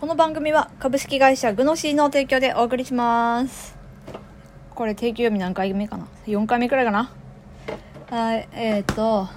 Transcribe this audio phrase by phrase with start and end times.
[0.00, 3.76] この番組は株式会社グノシーの提供でお送りします。
[4.74, 7.12] これ定休読み何回目かな？4回目くらいかな？
[8.08, 9.28] はいえっ、ー、と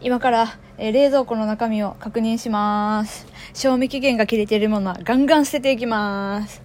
[0.00, 3.26] 今から、えー冷蔵庫の中身を確認します。
[3.52, 6.62] 賞味期限が切れているものはガンガン捨てていきます。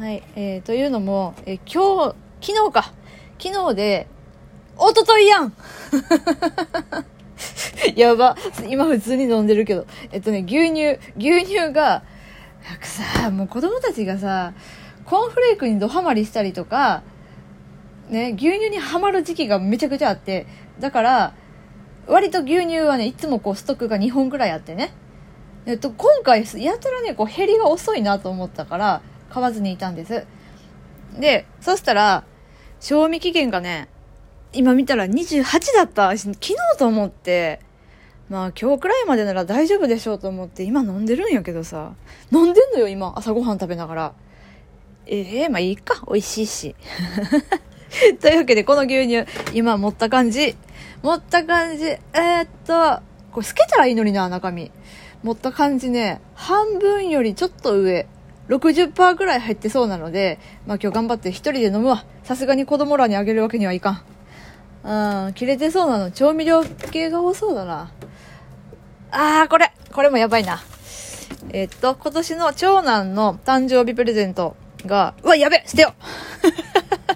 [0.00, 2.92] はいえー、というのも、えー今日昨日か。
[3.38, 4.08] 昨日で
[4.76, 5.52] 一昨日やん。
[7.94, 8.36] やば。
[8.68, 9.86] 今普通に飲んでるけど。
[10.10, 12.02] えっとね、牛乳、牛乳が、
[12.64, 14.54] なんかさ、もう子供たちがさ、
[15.04, 17.02] コーンフレークにドハマりしたりとか、
[18.08, 20.46] ね、牛乳にはまる時期がめちゃくちゃあって、
[20.80, 21.34] だから、
[22.06, 24.92] 割と牛乳はね、いつもこうストックが2本くらいあってね。
[25.66, 30.26] えっと、今回、やたらね、こう減りが遅いなと思ったから、買わずにいたんです。
[31.18, 32.24] で、そしたら、
[32.80, 33.88] 賞味期限がね、
[34.52, 36.16] 今見たら28だった。
[36.16, 37.60] 昨日と思って、
[38.28, 41.92] まあ今日くらいまでなら大丈夫でしょうと思って今飲んでるんやけどさ。
[42.32, 44.12] 飲んでんのよ今、朝ごはん食べながら。
[45.06, 46.02] ええまあいいか。
[46.06, 46.74] 美味しいし。
[48.20, 50.56] というわけでこの牛乳、今持った感じ。
[51.02, 51.84] 持った感じ。
[51.84, 54.70] えー、っと、これ透けたらいいのにな、中身。
[55.22, 58.06] 持った感じね、半分よりちょっと上。
[58.48, 62.04] 60%くらい入ってそうなので、まあ今日頑張って一人で飲むわ。
[62.24, 64.13] さすがに子供らにあげるわけにはいかん。
[64.84, 66.10] うん、切れてそうなの。
[66.10, 67.90] 調味料系が多そうだな。
[69.10, 70.60] あー、これこれもやばいな。
[71.50, 75.94] えっと、今年の長男の誕生日プレゼントが、うわ、やべ捨てよ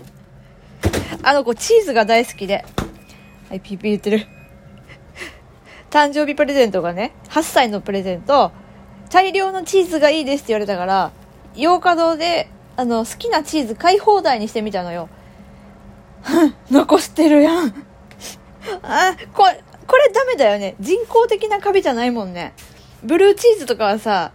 [1.23, 2.65] あの子、チーズが大好きで。
[3.49, 4.27] はい、ピーピー言ってる。
[5.91, 8.53] 誕生日プレゼントがね、8歳のプレゼント、
[9.11, 11.13] 大量のチーズがいいですって言われたから、
[11.57, 15.09] 洋華堂で、あの、好きなチーズ買い放題にしてみたのよ。
[16.71, 17.69] 残してるやん。
[18.83, 20.75] あ、これ、これダメだよね。
[20.81, 22.53] 人工的なカビじゃないもんね。
[23.03, 24.33] ブルーチーズとかはさ、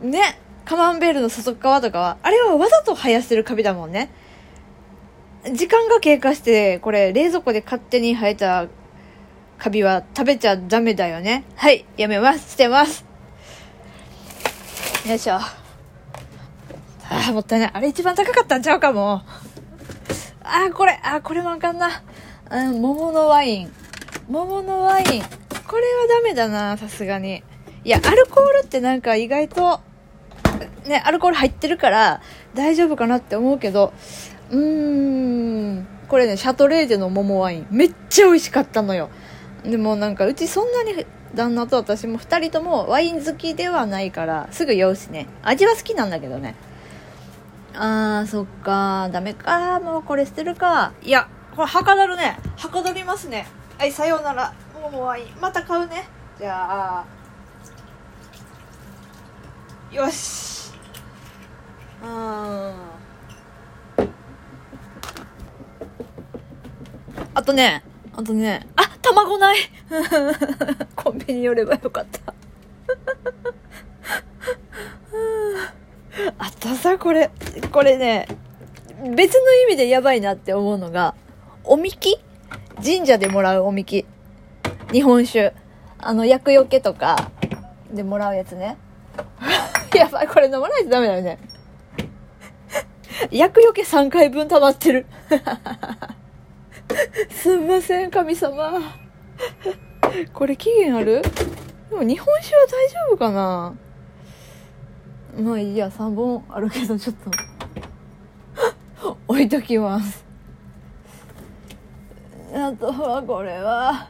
[0.00, 4.10] ね、カマンベールの外側とかは、あれはわざと生やしてるカビだもんね。
[5.52, 8.66] 時間が経過して、これ冷蔵庫で勝手に生えた
[9.58, 11.44] カビは食べちゃダメだよね。
[11.56, 12.52] はい、やめます。
[12.52, 13.04] 捨てます。
[15.06, 15.34] よいしょ。
[15.34, 15.50] あ
[17.28, 17.70] あ、もったいない。
[17.74, 19.22] あれ一番高かったんちゃうかも。
[20.44, 22.02] あこれ、あこれもあかんな。
[22.50, 23.72] うん、桃のワイン。
[24.28, 25.04] 桃のワイン。
[25.04, 27.42] これはダメだな、さすがに。
[27.82, 29.80] いや、アルコールってなんか意外と、
[30.86, 32.20] ね、アルコール入ってるから
[32.54, 33.94] 大丈夫かなって思うけど、
[34.50, 37.66] うーん、これね、シャトレーゼの桃ワイン。
[37.70, 39.08] めっちゃ美味しかったのよ。
[39.64, 45.26] でもなんか、うちそんなに旦那と私も二人ともワイン好きではないから、すぐ酔うしね。
[45.42, 46.54] 味は好きなんだけどね。
[47.76, 50.92] あー、そっかダメかもうこれ捨てるか。
[51.02, 52.38] いや、これはかどるね。
[52.56, 53.46] はかどりますね。
[53.78, 54.54] はい、さようなら。
[54.90, 55.26] もうワイン。
[55.40, 56.08] また買うね。
[56.38, 57.04] じゃあ、
[59.90, 60.72] よし。
[62.02, 62.74] うん。
[67.34, 67.82] あとね、
[68.12, 69.56] あとね、あ、卵ない
[70.94, 72.20] コンビニ寄ればよかった。
[76.38, 77.30] あとさ、これ、
[77.74, 78.28] これね、
[79.16, 81.16] 別の意味でやばいなって思うのが、
[81.64, 82.20] おみき？
[82.76, 84.06] 神社でもらうおみき。
[84.92, 85.52] 日本酒。
[85.98, 87.32] あの、厄除けとか
[87.92, 88.76] でもらうやつね。
[89.92, 91.40] やばい、これ飲まないとダメだよね。
[93.32, 95.06] 厄除け3回分溜まってる。
[97.28, 98.80] すんません、神様。
[100.32, 101.22] これ期限ある？
[101.90, 103.74] でも日本酒は大丈夫かな？
[105.36, 107.32] まあいいや、3本あるけど、ちょっと、
[109.26, 110.24] 置いときます。
[112.54, 114.08] あとは、これは、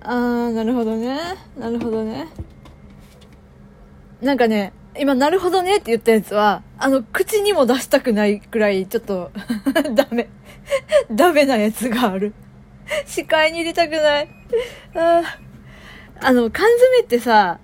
[0.00, 1.18] あー、なるほどね。
[1.58, 2.28] なるほどね。
[4.20, 9.30] なんかね、今、なるほどねって言ったやつは、あの、口にも出したくないくらい、ちょっと、
[9.94, 10.28] ダメ。
[11.10, 12.32] ダメなやつがある。
[13.04, 14.28] 視界に入れたくない。
[14.94, 15.22] あ
[16.20, 17.58] あの、缶詰ってさ、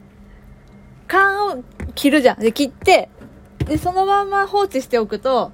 [1.08, 1.64] 缶を
[1.94, 2.38] 切るじゃん。
[2.38, 3.08] で、切って、
[3.66, 5.52] で、そのまま放置しておくと、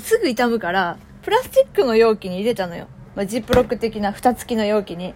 [0.00, 2.86] すぐ傷むから、プラスチックの容器に入れたのよ。
[3.14, 5.14] まあ、ジップロック的な蓋付きの容器に。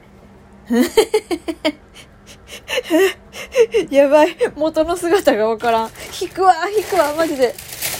[3.91, 4.37] やばい。
[4.57, 5.91] 元の姿がわからん。
[6.21, 7.55] 引くわ、引くわ、マジで。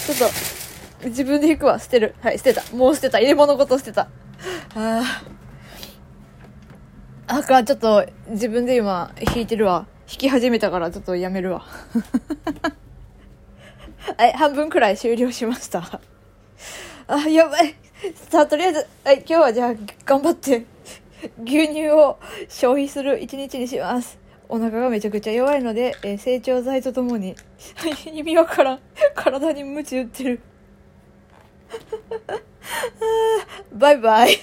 [0.07, 0.27] ちょっと、
[1.09, 2.15] 自分で引くわ、捨てる。
[2.21, 2.63] はい、捨てた。
[2.75, 3.19] もう捨てた。
[3.19, 4.09] 入れ物ごと捨てた。
[4.75, 5.03] ああ。
[7.39, 9.87] あか、ちょっと、自分で今、引いてるわ。
[10.11, 11.65] 引き始めたから、ちょっとやめるわ。
[14.19, 16.01] はい、半分くらい終了しました。
[17.07, 17.75] あ、やばい。
[18.31, 20.67] さあ、とりあえず、はい、今日はじゃあ、頑張って、
[21.45, 22.19] 牛乳を
[22.49, 24.19] 消費する一日にします。
[24.49, 27.35] お腹がめちゃくちゃ弱いので、えー成長剤とともに
[28.13, 28.81] 意味わからん
[29.15, 30.41] 体に鞭打ってる
[33.73, 34.37] バイバイ